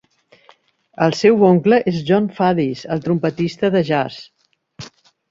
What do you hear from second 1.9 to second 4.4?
és Jon Faddis, el trompetista de jazz.